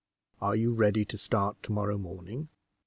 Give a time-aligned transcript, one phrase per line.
[0.41, 2.49] Are you ready to start to morrow morning?"